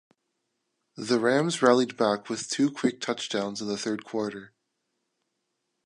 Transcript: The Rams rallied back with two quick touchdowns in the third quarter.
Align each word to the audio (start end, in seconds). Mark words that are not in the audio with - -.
The 0.95 1.19
Rams 1.19 1.61
rallied 1.61 1.95
back 1.95 2.27
with 2.27 2.49
two 2.49 2.71
quick 2.71 3.01
touchdowns 3.01 3.61
in 3.61 3.67
the 3.67 3.77
third 3.77 4.03
quarter. 4.03 4.51